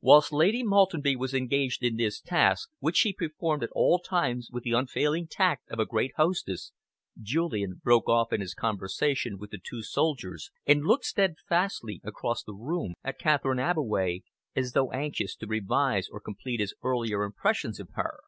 Whilst 0.00 0.32
Lady 0.32 0.62
Maltenby 0.62 1.16
was 1.16 1.34
engaged 1.34 1.82
in 1.82 1.96
this 1.96 2.20
task, 2.20 2.70
which 2.78 2.96
she 2.96 3.12
performed 3.12 3.64
at 3.64 3.72
all 3.72 3.98
times 3.98 4.48
with 4.52 4.62
the 4.62 4.70
unfailing 4.70 5.26
tact 5.26 5.68
of 5.72 5.80
a 5.80 5.84
great 5.84 6.12
hostess, 6.16 6.70
Julian 7.20 7.80
broke 7.82 8.08
off 8.08 8.32
in 8.32 8.40
his 8.40 8.54
conversation 8.54 9.38
with 9.38 9.50
the 9.50 9.58
two 9.58 9.82
soldiers 9.82 10.52
and 10.68 10.84
looked 10.86 11.06
steadfastly 11.06 12.00
across 12.04 12.44
the 12.44 12.54
room 12.54 12.94
at 13.02 13.18
Catherine 13.18 13.58
Abbeway, 13.58 14.22
as 14.54 14.70
though 14.70 14.92
anxious 14.92 15.34
to 15.34 15.48
revise 15.48 16.08
or 16.10 16.20
complete 16.20 16.60
his 16.60 16.72
earlier 16.84 17.24
impressions 17.24 17.80
of 17.80 17.88
her. 17.94 18.20